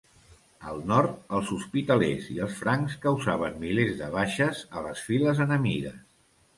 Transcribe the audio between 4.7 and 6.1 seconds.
a les files enemigues.